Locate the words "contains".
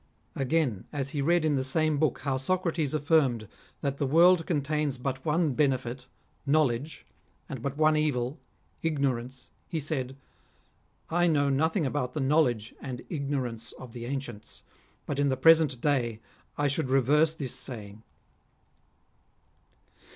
4.47-4.97